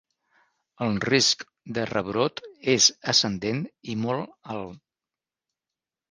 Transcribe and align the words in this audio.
El 0.83 0.95
risc 1.05 1.43
de 1.77 1.83
rebrot 1.89 2.41
és 2.73 2.87
ascendent 3.13 3.59
i 3.93 3.97
molt 4.05 4.33
alt. 4.55 4.81